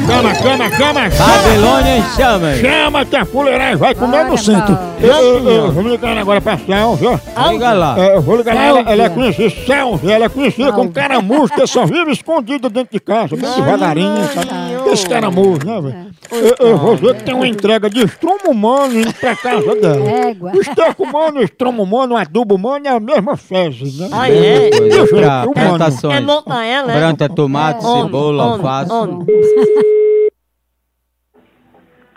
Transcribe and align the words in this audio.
na 0.00 0.06
grande, 0.06 0.38
chama, 0.38 0.70
chama, 0.70 0.70
chama, 0.70 1.10
chama! 1.10 1.32
Babilônia 1.32 2.02
chama! 2.16 2.54
Chama 2.56 3.04
que 3.04 3.16
a 3.16 3.24
fuleiragem 3.24 3.76
vai 3.76 3.94
comer 3.94 4.24
no 4.24 4.36
centro! 4.38 4.78
Eu, 5.00 5.08
eu, 5.10 5.48
eu 5.48 5.72
vou 5.72 5.82
ligar 5.82 6.16
agora 6.18 6.40
pra 6.40 6.58
Selva. 6.58 7.20
Liga 7.50 7.72
lá. 7.72 7.98
É, 7.98 8.16
eu 8.16 8.22
vou 8.22 8.36
ligar 8.36 8.56
ela, 8.56 8.80
ela 8.80 9.02
é 9.04 9.08
conhecida, 9.08 9.50
Selva, 9.66 10.10
ela 10.12 10.24
é 10.24 10.28
conhecida 10.28 10.72
como 10.72 10.90
caramujo, 10.90 11.48
que 11.54 11.66
só 11.66 11.86
vive 11.86 12.12
escondida 12.12 12.68
dentro 12.68 12.92
de 12.92 13.00
casa, 13.00 13.36
bem 13.36 13.50
devagarinho, 13.54 14.28
sabe? 14.34 14.92
Esse 14.92 15.08
caramujo, 15.08 15.66
né, 15.66 15.80
velho? 15.80 16.05
Eu, 16.36 16.66
eu 16.68 16.76
vou 16.76 16.96
ver 16.96 17.16
que 17.16 17.24
tem 17.24 17.34
uma 17.34 17.46
entrega 17.46 17.88
de 17.88 18.04
estrumo 18.04 18.50
humano 18.50 18.98
indo 18.98 19.12
pra 19.14 19.34
casa 19.36 19.74
dela. 19.74 20.10
Égua. 20.28 20.52
O 20.54 20.60
esterco 20.60 21.02
humano, 21.04 21.40
o 21.40 21.42
estrumo 21.42 21.82
humano, 21.82 22.14
o 22.14 22.16
adubo 22.16 22.54
humano 22.54 22.86
é 22.86 22.90
a 22.90 23.00
mesma 23.00 23.36
fezes, 23.36 23.98
né? 23.98 24.08
Ah, 24.12 24.30
é? 24.30 24.70
Coisa 24.70 24.80
Deixa 24.88 24.96
eu 24.98 25.06
pra 25.08 25.42
humano. 25.42 25.52
plantações. 25.54 26.16
É 26.16 26.20
né? 26.20 26.94
Planta 26.98 27.28
tomate, 27.28 27.84
Homem, 27.84 28.02
cebola, 28.04 28.44
homem, 28.44 28.56
alface. 28.66 28.92
homem. 28.92 29.26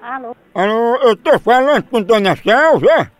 Alô? 0.01 0.35
Alô, 0.55 0.95
eu 1.03 1.15
tô 1.15 1.37
falando 1.39 1.83
com 1.83 2.01
Dona 2.01 2.35
Selva? 2.35 3.11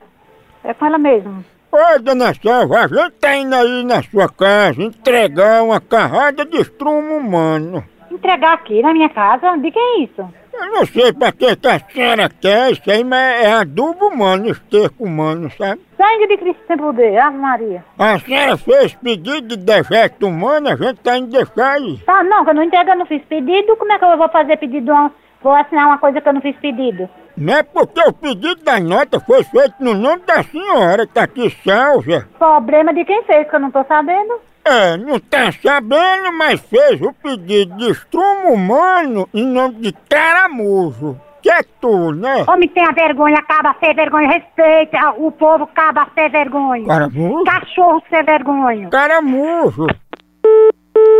É 0.63 0.73
com 0.73 0.85
ela 0.85 0.97
mesmo. 0.97 1.45
Oi, 1.71 1.99
Dona 1.99 2.33
Selva, 2.33 2.79
a 2.79 2.87
gente 2.87 3.11
tá 3.19 3.35
indo 3.35 3.53
aí 3.53 3.83
na 3.83 4.01
sua 4.01 4.27
casa 4.27 4.81
entregar 4.81 5.61
uma 5.63 5.79
carrada 5.79 6.43
de 6.45 6.57
estrumo 6.57 7.15
humano. 7.17 7.83
Entregar 8.11 8.53
aqui 8.53 8.81
na 8.81 8.91
minha 8.91 9.09
casa? 9.09 9.55
De 9.57 9.69
que 9.71 9.77
é 9.77 9.99
isso? 9.99 10.27
Eu 10.59 10.71
não 10.71 10.85
sei 10.85 11.13
pra 11.13 11.31
que 11.31 11.55
que 11.55 11.67
a 11.67 11.79
senhora 11.79 12.29
quer 12.29 12.71
isso 12.71 12.89
aí, 12.91 13.03
mas 13.03 13.43
é 13.43 13.51
adubo 13.53 14.07
humano, 14.07 14.49
esterco 14.49 15.03
humano, 15.05 15.49
sabe? 15.57 15.81
Sangue 15.97 16.27
de 16.27 16.37
Cristo 16.37 16.61
sem 16.67 16.77
poder, 16.77 17.17
Ave 17.17 17.37
Maria. 17.37 17.83
A 17.97 18.19
senhora 18.19 18.57
fez 18.57 18.93
pedido 18.95 19.41
de 19.41 19.57
dejeto 19.57 20.27
humano, 20.27 20.69
a 20.69 20.75
gente 20.75 20.99
tá 21.01 21.17
indo 21.17 21.31
deixar 21.31 21.73
aí. 21.73 21.97
Tá, 22.05 22.23
não, 22.23 22.43
que 22.43 22.49
eu 22.51 22.53
não 22.55 22.63
entrego, 22.63 22.89
eu 22.91 22.97
não 22.97 23.05
fiz 23.05 23.21
pedido. 23.25 23.75
Como 23.77 23.91
é 23.91 23.97
que 23.99 24.05
eu 24.05 24.17
vou 24.17 24.29
fazer 24.29 24.57
pedido? 24.57 24.85
de 24.85 24.91
uma- 24.91 25.11
Vou 25.41 25.53
assinar 25.53 25.87
uma 25.87 25.97
coisa 25.97 26.19
que 26.19 26.27
eu 26.27 26.33
não 26.33 26.41
fiz 26.41 26.55
pedido. 26.57 27.09
Não 27.37 27.53
é 27.53 27.63
porque 27.63 28.01
o 28.01 28.11
pedido 28.11 28.61
da 28.63 28.79
nota 28.79 29.19
foi 29.21 29.43
feito 29.43 29.75
no 29.79 29.93
nome 29.93 30.21
da 30.25 30.43
senhora, 30.43 31.07
tá 31.07 31.23
aqui 31.23 31.49
salva. 31.63 32.27
Problema 32.37 32.93
de 32.93 33.05
quem 33.05 33.23
fez, 33.23 33.49
que 33.49 33.55
eu 33.55 33.59
não 33.61 33.71
tô 33.71 33.83
sabendo. 33.85 34.41
É, 34.65 34.97
não 34.97 35.17
tá 35.19 35.49
sabendo, 35.51 36.33
mas 36.33 36.59
fez 36.59 37.01
o 37.01 37.13
pedido 37.13 37.77
de 37.77 37.91
estrumo 37.91 38.53
humano 38.53 39.29
em 39.33 39.45
nome 39.45 39.75
de 39.75 39.93
caramujo. 40.09 41.17
Que 41.41 41.49
é 41.49 41.61
tu, 41.79 42.11
né? 42.11 42.43
Homem, 42.45 42.67
tenha 42.67 42.91
vergonha, 42.91 43.37
acaba 43.37 43.73
sem 43.79 43.95
vergonha, 43.95 44.27
respeita 44.27 45.11
o 45.17 45.31
povo, 45.31 45.63
acaba 45.63 46.05
sem 46.13 46.29
vergonha. 46.29 46.85
Caramujo? 46.85 47.45
Cachorro 47.45 48.03
sem 48.09 48.23
vergonha. 48.23 48.89
Caramujo. 48.89 49.87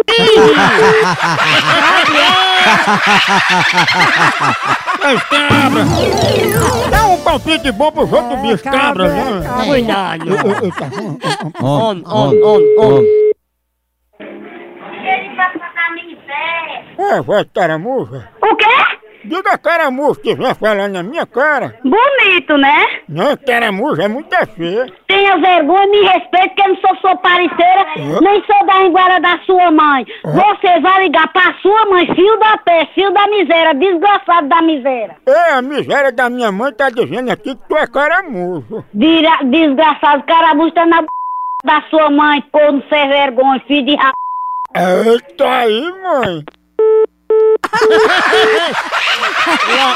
As 5.04 5.24
cabras! 5.24 5.88
Dá 6.90 7.08
um 7.08 7.18
palpite 7.24 7.72
bom 7.72 7.92
pro 7.92 8.06
jogo 8.08 8.30
do 8.36 8.38
bicho 8.42 8.64
cabra, 8.64 9.08
né? 9.08 9.64
Cuidado. 9.66 10.26
Tá- 10.74 10.92
homem. 11.64 13.06
Ele 14.20 15.36
vai 15.36 15.52
pagar 15.58 15.94
miséria. 15.96 17.16
É, 17.18 17.22
vai 17.22 17.46
caramuja. 17.46 18.30
O 18.42 18.56
quê? 18.56 18.66
Diga 19.30 19.58
caramujo 19.58 20.20
que 20.22 20.34
vem 20.36 20.54
falar 20.56 20.88
na 20.90 21.04
minha 21.04 21.26
cara. 21.26 21.76
Bonito, 21.84 22.58
né? 22.58 22.86
Não, 23.08 23.38
caramujo 23.38 24.02
é 24.02 24.08
muito 24.08 24.36
feia. 24.56 24.88
Tenha 25.08 25.38
vergonha, 25.38 25.88
me 25.88 26.02
respeite, 26.02 26.56
que 26.56 26.62
eu 26.62 26.70
não 26.70 26.76
sou 26.78 26.96
sua 26.98 27.16
parceira, 27.18 27.86
nem 28.22 28.44
sou 28.46 28.66
da 28.66 28.80
linguara 28.80 29.20
da 29.20 29.38
sua 29.46 29.72
mãe. 29.72 30.06
Você 30.24 30.80
vai 30.80 31.04
ligar 31.04 31.28
pra 31.32 31.54
sua 31.62 31.86
mãe, 31.86 32.06
filho 32.16 32.40
da 32.40 32.58
peste, 32.58 32.94
filho 32.96 33.12
da 33.14 33.28
miséria, 33.28 33.74
desgraçado 33.76 34.48
da 34.48 34.62
miséria. 34.62 35.16
É, 35.28 35.54
a 35.54 35.62
miséria 35.62 36.12
da 36.12 36.30
minha 36.30 36.52
mãe 36.52 36.74
tá 36.74 36.90
dizendo 36.90 37.32
aqui 37.32 37.56
que 37.56 37.68
tu 37.68 37.76
é 37.78 37.86
caramujo. 37.88 38.84
Dira- 38.94 39.44
desgraçado, 39.44 40.24
carabucho 40.24 40.72
tá 40.74 40.86
na 40.86 41.02
b... 41.02 41.08
da 41.64 41.82
sua 41.90 42.10
mãe, 42.10 42.44
corno 42.52 42.82
sem 42.90 43.08
vergonha, 43.10 43.62
filho 43.68 43.86
de 43.86 43.96
ra... 43.96 44.12
Eita 44.76 45.50
aí, 45.50 45.82
mãe. 46.04 46.44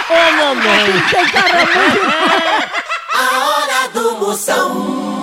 Ô, 0.09 0.31
mamãe. 0.37 1.03
A 3.13 3.17
hora 3.45 3.87
do 3.93 4.15
Moção. 4.17 5.22